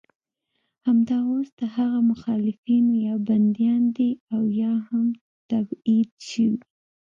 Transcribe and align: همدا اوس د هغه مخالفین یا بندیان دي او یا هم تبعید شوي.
همدا 0.85 1.17
اوس 1.31 1.49
د 1.59 1.61
هغه 1.75 1.99
مخالفین 2.11 2.85
یا 3.05 3.15
بندیان 3.27 3.83
دي 3.95 4.09
او 4.33 4.43
یا 4.61 4.73
هم 4.87 5.07
تبعید 5.49 6.09
شوي. 6.29 6.59